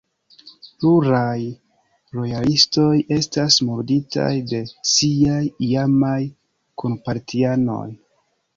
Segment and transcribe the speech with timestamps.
[0.83, 1.35] Pluraj
[2.19, 4.63] lojalistoj estas murditaj de
[4.95, 5.39] siaj
[5.71, 6.19] iamaj
[6.85, 7.89] kunpartianoj.